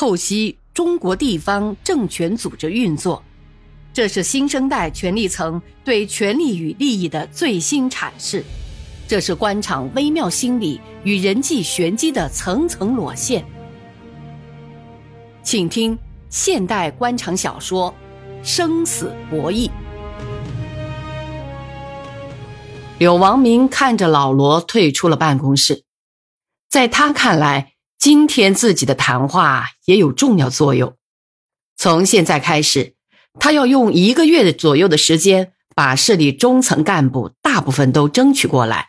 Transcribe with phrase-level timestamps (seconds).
[0.00, 3.22] 透析中国地方政权组织运作，
[3.92, 8.42] 这是新生代权力层对权力与利益的最新阐释，
[9.06, 13.44] 这是官场微妙心理与人际玄机的层层裸现。
[15.42, 15.98] 请听
[16.30, 17.94] 现代官场小说
[18.42, 19.68] 《生死博弈》。
[22.96, 25.84] 柳王明看着老罗退出了办公室，
[26.70, 27.74] 在他看来。
[28.00, 30.96] 今天自己的谈话也有重要作用。
[31.76, 32.94] 从现在开始，
[33.38, 38.88] 他要用一个月左右的时间，把市里中层干部大部分都争取过来。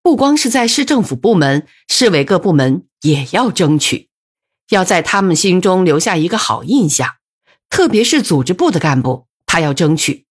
[0.00, 4.10] 不光是在市政府部门、市委各部门也要争取，
[4.68, 7.16] 要在他们心中留下一个好印象。
[7.68, 10.26] 特别是组织部的干部，他要争取。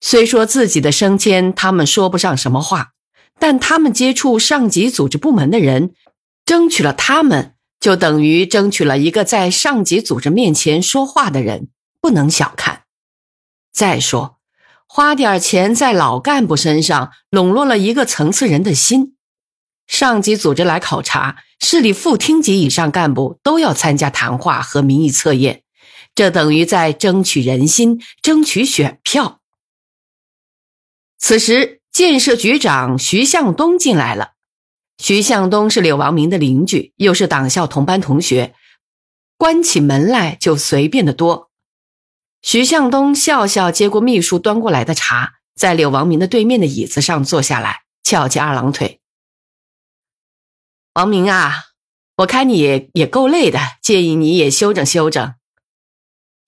[0.00, 2.94] 虽说自己的升迁他们说不上什么话，
[3.38, 5.94] 但他们接触上级组织部门的人。
[6.44, 11.68] 争取了他们，就等于争取了一个在上级组织面前说话的人，
[12.00, 12.84] 不能小看。
[13.72, 14.38] 再说，
[14.86, 19.16] 花点钱在老干部身上笼络了一个层次人的心。
[19.86, 25.62] 上级组织来考察，市里副厅级以上干部都要参加谈话和民意测验，
[26.14, 29.40] 这等于在争取人心，争取选票。
[31.18, 34.32] 此时，建设局长徐向东进来了。
[34.98, 38.54] 徐向东是柳王明的邻居，又是党校同班同学，
[39.36, 41.50] 关起门来就随便的多。
[42.42, 49.00] 徐向东笑笑接过秘书端过来的茶，在柳王明的对面的椅子上坐下来，翘起二郎腿。
[50.94, 51.54] 王明啊，
[52.16, 55.34] 我看你也也够累的，建议你也休整休整。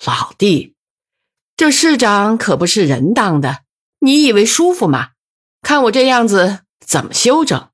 [0.05, 0.75] 老弟，
[1.56, 3.62] 这市长可不是人当的，
[4.00, 5.11] 你以为舒服吗？
[5.62, 7.70] 看我这样子，怎么休整？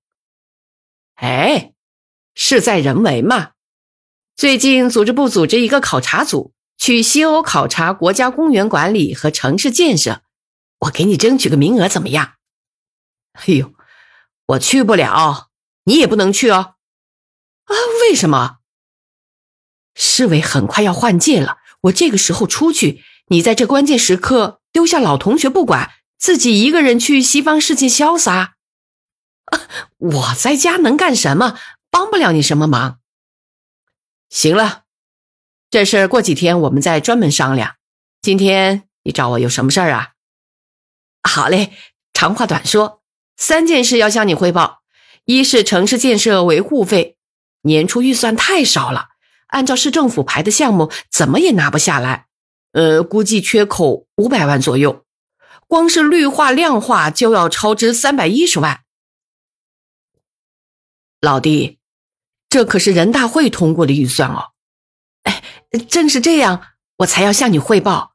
[1.21, 1.75] 哎，
[2.35, 3.51] 事在人为嘛。
[4.37, 10.23] 最近组织部组织一个考察组去西欧考察国家公园管理和城市建设，
[10.79, 12.37] 我给你争取个名额，怎么样？
[13.33, 13.75] 哎呦，
[14.47, 15.51] 我去不了，
[15.85, 16.77] 你也不能去哦。
[17.65, 18.61] 啊，为什么？
[19.95, 28.55] 市委很快要换届了，我这个时候出去，你在这关键时刻丢下老同学不管，自己一个人去西方世界潇洒。
[29.99, 31.59] 我在家能干什么？
[31.91, 33.01] 帮不了你什么忙。
[34.29, 34.85] 行了，
[35.71, 37.75] 这事过几天我们再专门商量。
[38.23, 40.11] 今天你找我有什么事儿啊？
[41.23, 41.73] 好嘞，
[42.13, 43.03] 长话短说，
[43.37, 44.83] 三件事要向你汇报：
[45.25, 47.17] 一是城市建设维护费，
[47.63, 49.09] 年初预算太少了，
[49.49, 52.27] 按照市政府排的项目，怎么也拿不下来。
[52.73, 55.05] 呃，估计缺口五百万左右，
[55.67, 58.83] 光是绿化亮化就要超支三百一十万。
[61.21, 61.79] 老弟，
[62.49, 64.53] 这可是人大会通过的预算哦。
[65.25, 65.43] 哎，
[65.89, 66.63] 正是这样，
[66.99, 68.15] 我才要向你汇报。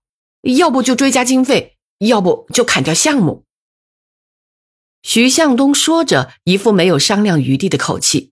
[0.58, 3.46] 要不就追加经费，要不就砍掉项目。
[5.04, 8.32] 徐向东说着，一副没有商量余地的口气。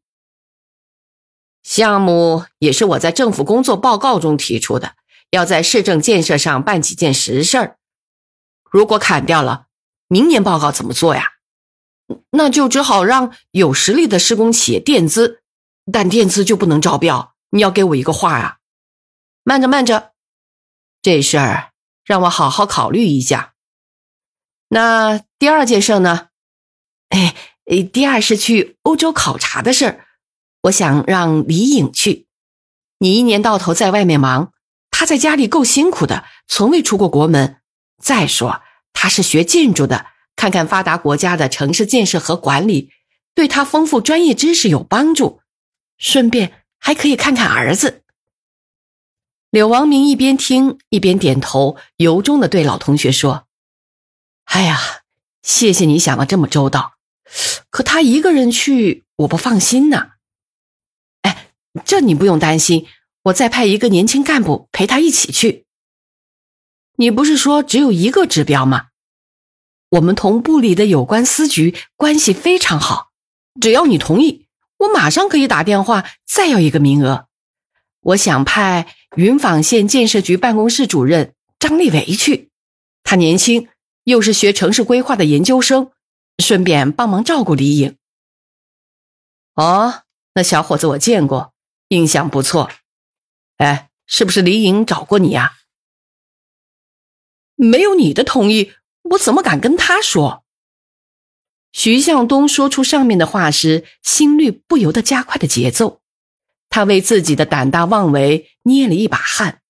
[1.62, 4.96] 项目也是我在政府工作报告中提出的，
[5.30, 7.78] 要在市政建设上办几件实事儿。
[8.72, 9.68] 如果砍掉了，
[10.08, 11.33] 明年报告怎么做呀？
[12.32, 15.42] 那就只好让有实力的施工企业垫资，
[15.92, 17.34] 但垫资就不能招标。
[17.52, 18.58] 你要给我一个话啊！
[19.44, 20.14] 慢着，慢着，
[21.02, 21.72] 这事儿
[22.04, 23.54] 让我好好考虑一下。
[24.70, 26.30] 那第二件事呢？
[27.10, 27.36] 哎，
[27.92, 30.06] 第二是去欧洲考察的事儿，
[30.64, 32.28] 我想让李颖去。
[32.98, 34.52] 你一年到头在外面忙，
[34.90, 37.62] 他在家里够辛苦的，从未出过国门。
[38.02, 38.62] 再说
[38.94, 40.08] 他是学建筑的。
[40.44, 42.92] 看看发达国家的城市建设和管理，
[43.34, 45.40] 对他丰富专业知识有帮助。
[45.98, 48.04] 顺便还可以看看儿子。
[49.52, 53.48] 柳王明一边听一边点头，由衷的对老同学说
[54.52, 54.78] ：“哎呀，
[55.44, 56.96] 谢谢你想的这么周到。
[57.70, 60.16] 可他一个人去，我不放心呐。
[61.22, 61.52] 哎，
[61.86, 62.86] 这你不用担心，
[63.24, 65.64] 我再派一个年轻干部陪他一起去。
[66.98, 68.88] 你不是说只有一个指标吗？”
[69.94, 73.12] 我们同部里的有关司局关系非常好，
[73.62, 74.48] 只要你同意，
[74.78, 77.28] 我马上可以打电话再要一个名额。
[78.02, 82.50] 我想派云纺县建设局办公室主任张立维去，
[83.04, 83.70] 他年轻，
[84.06, 85.92] 又是学城市规划的研究生，
[86.40, 87.96] 顺便帮忙照顾李颖。
[89.54, 90.02] 哦，
[90.34, 91.54] 那小伙子我见过，
[91.90, 92.72] 印象不错。
[93.58, 95.54] 哎，是不是李颖找过你呀？
[97.56, 98.74] 没有你的同意。
[99.04, 100.44] 我怎么敢跟他说？
[101.72, 106.02] 徐向东说出上面的话时，心率不由得加快的节奏。
[106.70, 109.62] 他为自己的胆大妄为捏了一把汗。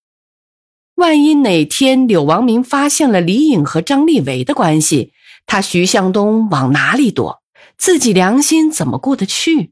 [0.96, 5.14] 万一哪天柳王明发现了李颖和张立维的关系，
[5.46, 7.42] 他徐向东往哪里躲？
[7.78, 9.72] 自己良心怎么过得去？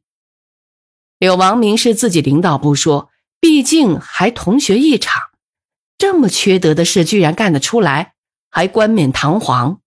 [1.20, 5.22] 柳王明是自己领导不说，毕竟还同学一场，
[5.98, 8.16] 这么缺德的事居然干得出来，
[8.52, 9.80] 还冠冕堂皇。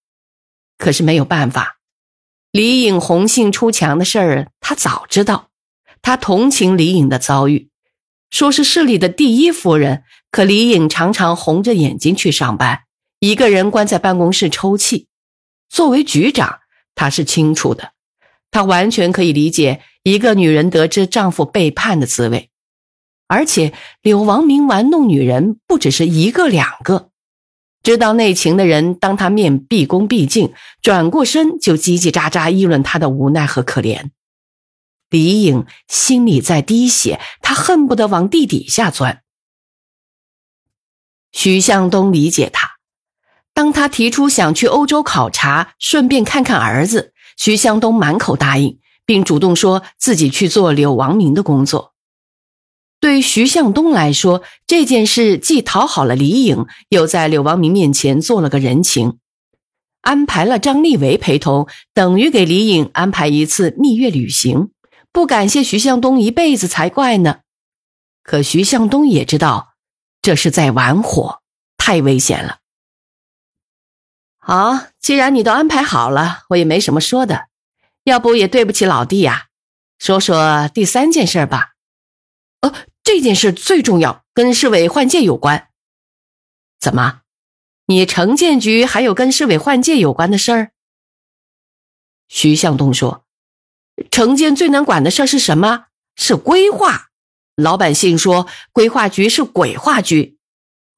[0.76, 1.76] 可是没有办法，
[2.50, 5.50] 李颖红杏出墙的事儿他早知道，
[6.02, 7.70] 他同情李颖的遭遇。
[8.30, 10.02] 说是市里的第一夫人，
[10.32, 12.80] 可李颖常常红着眼睛去上班，
[13.20, 15.06] 一个人关在办公室抽泣。
[15.68, 16.58] 作为局长，
[16.96, 17.92] 他是清楚的，
[18.50, 22.50] 他完全可以理解一个女人得知丈夫背叛的滋味。
[23.28, 23.72] 而且
[24.02, 27.10] 柳王明玩弄女人不只是一个两个，
[27.84, 34.10] 知道内情的人当他面毕恭毕敬，转过身就叽叽喳喳议论他的无奈和可怜。
[35.10, 39.22] 李颖心里在滴血，他恨不得往地底下钻。
[41.30, 42.76] 徐向东理解他，
[43.52, 51.93] 当他提出想去欧洲考察，顺便看看儿子，徐向东满口答应，并主动说自己去做柳王明的工作。
[53.04, 59.18] 对徐向东来说，这件事既讨好了李颖，又在柳王明面前做了个人情，
[60.00, 64.70] 安排了张立伟陪同，等于给李颖安排一次蜜月旅行。
[65.12, 67.40] 不感谢徐向东一辈子才怪呢。
[68.22, 69.74] 可徐向东也知道，
[70.22, 71.42] 这是在玩火，
[71.76, 72.60] 太危险了。
[74.38, 77.48] 好，既然你都安排好了，我也没什么说的。
[78.04, 79.48] 要不也对不起老弟呀，
[79.98, 81.72] 说说第三件事吧。
[82.62, 82.72] 哦，
[83.04, 85.68] 这件事最重要，跟市委换届有关。
[86.80, 87.20] 怎么，
[87.84, 90.70] 你城建局还有跟市委换届有关的事儿？
[92.28, 93.26] 徐向东说。
[94.10, 95.88] 城建最难管的事儿是什么？
[96.16, 97.10] 是规划。
[97.56, 100.38] 老百姓说规划局是鬼话局。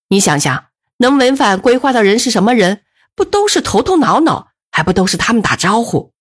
[0.08, 0.68] 你想想，
[0.98, 2.84] 能违反规划的人是什么人？
[3.16, 4.52] 不都是头头脑脑？
[4.70, 6.12] 还不都是他们打招呼？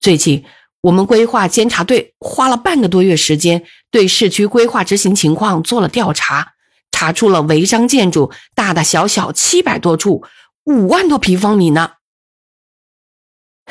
[0.00, 0.44] 最近
[0.88, 6.54] 我们规划监察队花了半个多月时间，对市区规划执行情况做了调查，
[6.90, 10.24] 查出了违章建筑大大小小七百多处，
[10.64, 11.92] 五万多平方米呢。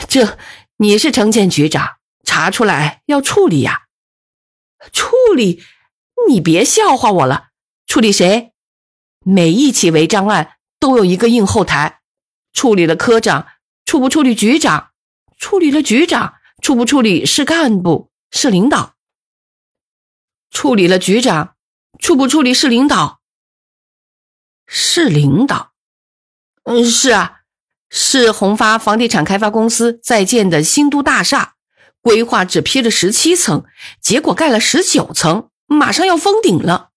[0.07, 0.37] 这
[0.77, 1.97] 你是城建局长？
[2.23, 3.83] 查出来要处理呀，
[4.91, 5.63] 处理？
[6.27, 7.47] 你别笑话我了。
[7.87, 8.51] 处理谁？
[9.25, 12.01] 每一起违章案都有一个硬后台，
[12.53, 13.47] 处理了科长，
[13.85, 14.91] 处不处理局长？
[15.39, 16.35] 处理了局长，
[16.67, 18.95] 处不处理是干部、是领导？
[20.51, 21.55] 处理了局长，
[21.97, 23.21] 处不处理是领导？
[24.67, 25.71] 是领导？
[26.65, 27.37] 嗯，是啊，
[27.89, 31.53] 是宏发房地产开发公司在建的新都大厦。
[32.01, 33.63] 规划只批了十七层，
[34.01, 36.89] 结果盖了十九层，马上要封顶了。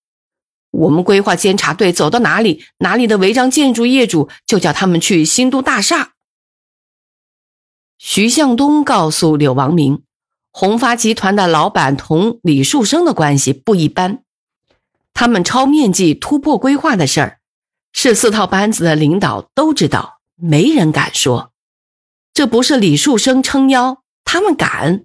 [0.72, 6.09] 我们规划监察队走到哪里，哪里的违章建筑业主就叫他们去新都大厦。
[8.02, 10.04] 徐向东告诉柳王明，
[10.52, 14.24] 宏发集团的老板同李树生的关系不一般，
[15.12, 17.40] 他们超面积突破规划的事儿，
[17.92, 21.52] 是四套班子的领导都知道，没人敢说。
[22.32, 24.02] 这不是李树生撑腰。
[24.24, 25.04] 他们敢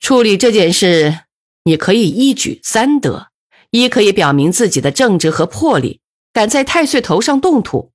[0.00, 1.24] 处理这件事，
[1.64, 3.28] 你可以一举三得：
[3.70, 6.00] 一可以表明自己的正直和魄力，
[6.32, 7.92] 敢在太岁头上动土，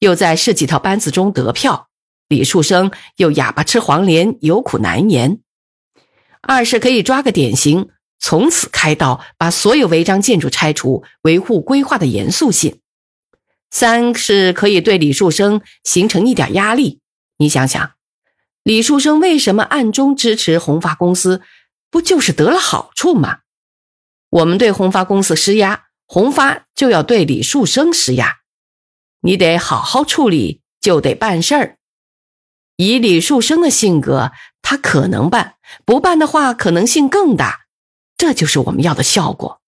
[0.00, 1.87] 又在市几套班子中得票；
[2.28, 5.38] 李树生又哑巴吃黄连，有苦难言；
[6.42, 12.80] 二是可以抓个典型，从此开刀，把所有违章建筑拆除，维护规划的严肃性；
[13.70, 17.00] 三是可以对李树生形成一点压力。
[17.38, 17.92] 你想想。
[18.64, 21.40] 李树生为什么暗中支持宏发公司？
[21.90, 23.38] 不就是得了好处吗？
[24.28, 28.40] 我们对宏发公司施压，宏发就要对李树生施压。
[29.22, 31.77] 你得好好处理，就得办事儿。
[32.78, 34.30] 以李树生的性格，
[34.62, 37.66] 他可能办，不办的话可能性更大。
[38.16, 39.60] 这就是我们要的效果。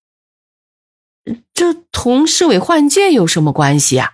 [1.53, 4.13] 这同市委换届有什么关系啊？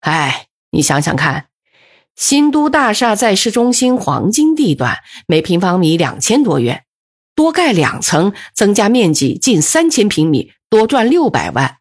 [0.00, 1.48] 哎，你想想看。
[2.14, 6.84] 新都大厦在市中心黄金地段，每平方米两千多元，
[7.34, 11.78] 多盖两层，增加面积近三千平米，多赚六百万。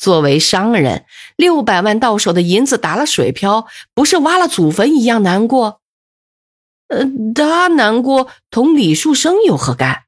[0.00, 1.04] 作为商人，
[1.36, 5.82] 六百万到手的银子打了水漂，不是挖了祖坟一样难过？
[6.88, 7.04] 呃，
[7.34, 10.04] 他难过，同李树生有何干？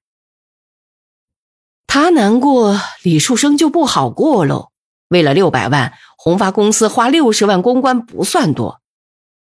[1.86, 4.70] 他难过，李树生就不好过喽。
[5.08, 8.80] 为了六百万，宏发公司花六十万公关不算多。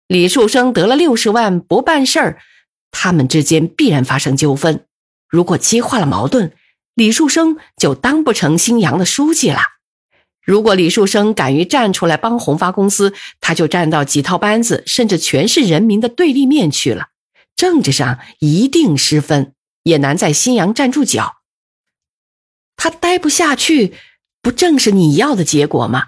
[0.08, 2.42] 李树生得了六十万不办事儿，
[2.90, 4.88] 他们之间必然发生纠纷。
[5.28, 6.56] 如果激化了矛盾，
[6.96, 9.60] 李树生就当不成新阳的书记了。
[10.50, 17.10] 如果李树生敢于站出来帮宏发公司，他就站到几套班子甚至全市人民的对立面去了，
[17.56, 19.54] 政治上一定失分，
[19.84, 21.44] 也难在新阳站住脚。
[22.76, 23.94] 他待不下去，
[24.42, 26.08] 不正是你要的结果吗？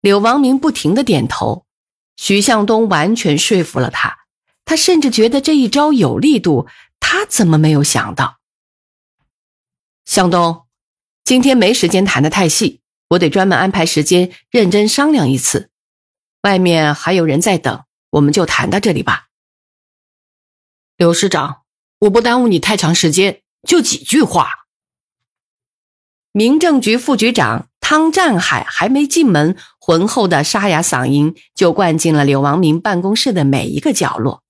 [0.00, 1.66] 柳王明不停的点头，
[2.16, 4.16] 徐向东完全说服了他，
[4.64, 6.68] 他甚至觉得这一招有力度，
[7.00, 8.38] 他怎么没有想到？
[10.04, 10.69] 向东。
[11.24, 15.70] 今天没时间谈的太细，我得专门安排时间认真商量一次。
[16.42, 19.28] 外面还有人在等，我们就谈到这里吧。
[20.96, 21.62] 刘师长，
[22.00, 24.66] 我不耽误你太长时间，就几句话。
[26.32, 34.42] 民政局副局长汤占海还没进门，浑厚的沙哑嗓音就灌进了柳王明办公室的每一个角落。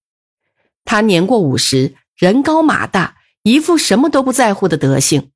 [0.85, 5.31] 他年过五十，人高马大，一副什么都不在乎的德行。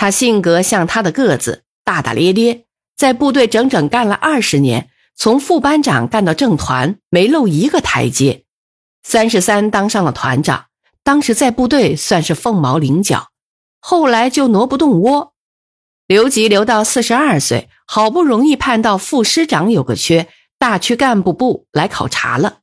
[0.00, 2.64] 他性格像他的个子，大大咧咧，
[2.96, 8.44] 在部队整整干了二十年，从副班长干到正团，没漏一个台阶。
[9.02, 10.68] 三十三当上了团长，
[11.04, 13.28] 当时在部队算是凤毛麟角，
[13.78, 15.34] 后来就挪不动窝，
[16.06, 20.28] 留级留到四十二岁，好不容易盼到副师长有个缺，
[20.58, 22.60] 大区干部部来考察了。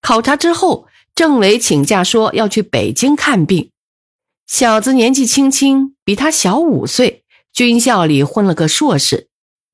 [0.00, 3.72] 考察之后，政委请假说要去北京看病。
[4.52, 9.30] 小子年纪轻轻，比他小五岁，军校里混了个硕士。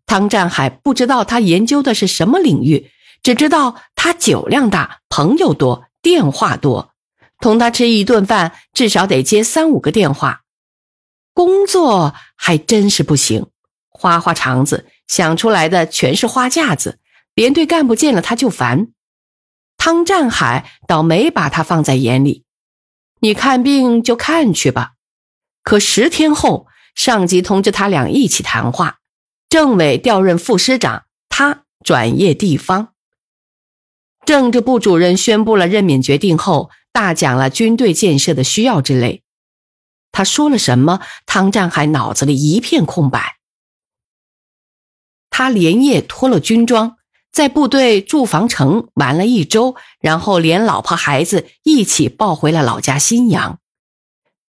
[0.07, 2.89] 汤占海不知道他研究的是什么领域，
[3.21, 6.93] 只知道他酒量大，朋友多，电话多。
[7.41, 10.43] 同他吃一顿饭，至少得接三五个电话。
[11.35, 13.47] 工作还真是不行，
[13.89, 17.01] 花花肠子，想出来的全是花架子，
[17.35, 18.87] 连队干部见了他就烦。
[19.77, 22.45] 汤占海倒没把他放在眼里。
[23.21, 24.93] 你看病就看去吧，
[25.63, 28.99] 可十天后，上级通知他俩一起谈话。
[29.49, 32.93] 政委调任副师长，他转业地方。
[34.27, 39.23] 政治部主任宣布了任免决定后，大讲了军队建设的需要之类。
[40.13, 41.01] 他说了什么？
[41.25, 43.39] 汤占海脑子里一片空白。
[45.31, 46.98] 他连夜脱了军装。
[47.33, 53.59] 在部队住房城玩了一周，然后连老婆孩子一起抱回了老家新阳。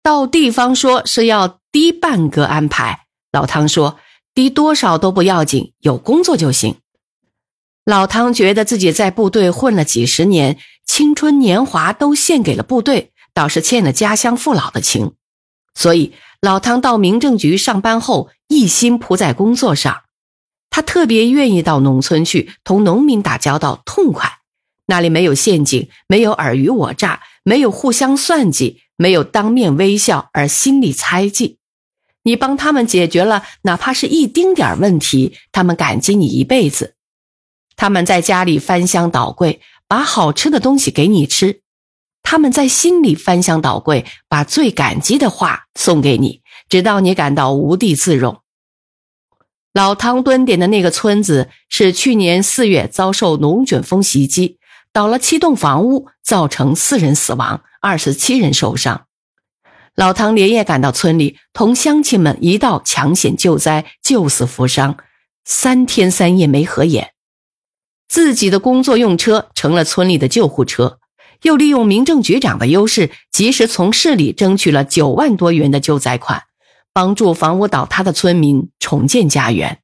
[0.01, 3.99] 到地方说是要低半个安排，老汤说
[4.33, 6.77] 低多少都不要紧，有工作就行。
[7.85, 15.13] 老汤觉得自己在部队混了几十年，青春年华都献给了部队，倒是欠了家乡父老的情，
[15.73, 20.03] 所以老汤到民政局上班后，一心扑在工作上。
[20.69, 24.39] 他特别愿意到农村去同农民打交道，痛快。
[24.85, 31.57] 那里没有陷阱，没有尔虞我诈，没有互相算计，没有当面微笑而心里猜忌。
[32.23, 36.95] 你帮他们解决了哪怕是一丁点问题，他们感激你一辈子。
[37.75, 41.61] 他们在家里翻箱倒柜，把好吃的东西给你吃；
[42.23, 48.41] 他们在心里翻箱倒柜，把最感激的话送给你，直到你感到无地自容。
[49.73, 54.57] 老汤蹲点的那个村子是去年四月遭受龙卷风袭击，
[54.91, 59.05] 倒了七栋房屋，造成四人死亡，二十七人受伤。
[59.95, 64.97] 老汤连夜赶到村里，同乡亲们一道抢险救灾、救死扶伤，
[65.45, 67.11] 三天三夜没合眼。
[68.07, 70.97] 自己的工作用车成了村里的救护车，
[71.43, 76.43] 又利用民政局长的优势，及时从市里争取了九万多元的救灾款。
[77.00, 79.79] 帮助房屋倒塌的村民重建家园，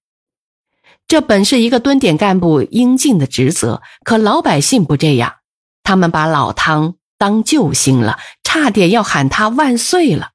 [1.07, 3.81] 这本是一个蹲点干部应尽的职责。
[4.03, 5.36] 可老百姓不这样，
[5.81, 10.31] 他们把老汤当救星了，差点要喊他万岁了。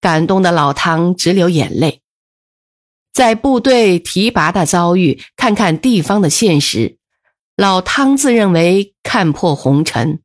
[0.00, 2.00] 感动的老汤直流眼泪。
[3.12, 6.96] 在部队提拔的遭遇，看看地方的现实，
[7.58, 10.22] 老汤自认为看破红尘。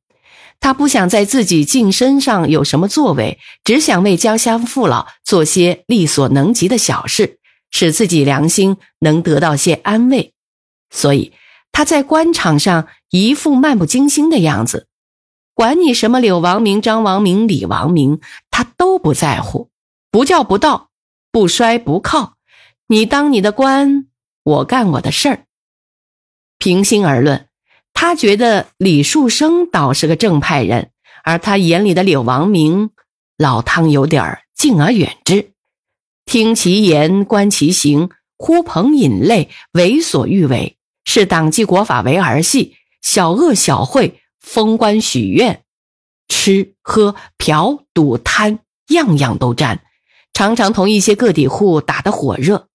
[0.62, 7.40] 他不想在自己晋升上有什么作为，只想为家乡父老做些力所能及的小事，
[7.72, 10.34] 使自己良心能得到些安慰。
[10.92, 11.34] 所以
[11.72, 14.88] 他在官场上一副漫不经心的样子，
[15.56, 19.70] 管你什么柳王明、张王明、李王明，他都不在乎。
[20.12, 20.92] 不叫不到，
[21.32, 22.36] 不摔不靠，
[22.88, 24.08] 你当你的官，
[24.44, 25.46] 我干我的事儿。
[26.60, 27.48] 平心而论。
[28.02, 30.90] 他觉得李树生倒是个正派人，
[31.24, 32.90] 而他眼里的柳王明，
[33.38, 35.52] 老汤有点敬而远之。
[36.26, 45.62] 听其言，观其行，呼朋引类，为所欲为，视党纪国法为儿戏，小恶小贿，封官许愿，
[46.28, 49.84] 吃喝嫖赌贪，样样都沾，
[50.34, 52.68] 常常同一些个体户打得火热。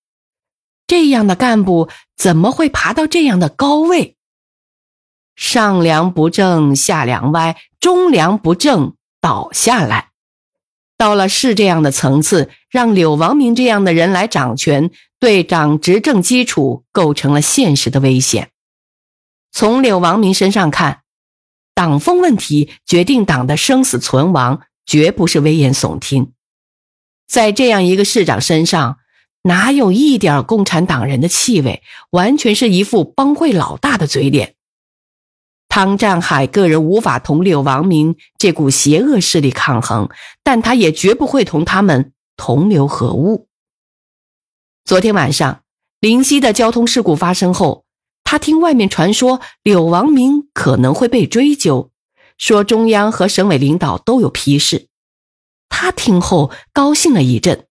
[0.86, 4.15] 这样的干部怎么会爬到这样的高位？
[5.36, 10.08] 上梁不正下梁歪，中梁不正倒下来。
[10.98, 14.90] 到了是这样的层次，让柳王明这样的人来掌权，
[15.20, 18.48] 对党执政基础构成了现实的危险。
[19.52, 21.02] 从柳王明身上看，
[21.74, 26.32] 党风问题决定党的生死存亡，绝不是危言耸听。
[27.28, 28.96] 在这样一个市长身上，
[29.42, 31.82] 哪有一点共产党人的气味？
[32.10, 34.55] 完全是一副帮会老大的嘴脸。
[35.76, 40.08] 汤占海个人无法同柳王明这股邪恶势力抗衡，
[40.42, 43.46] 但他也绝不会同他们同流合污。
[44.86, 45.60] 昨天晚上，
[46.00, 47.84] 灵溪的交通事故发生后，
[48.24, 51.90] 他听外面传说柳王明可能会被追究，
[52.38, 54.88] 说中央和省委领导都有批示。
[55.68, 57.66] 他听后高兴了一阵，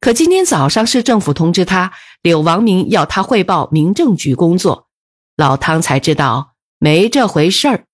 [0.00, 4.88] 可今天早上市政府通知他，柳王明要他汇报民政局工作，
[5.36, 6.53] 老汤才知道。
[6.78, 7.84] 没这回事儿。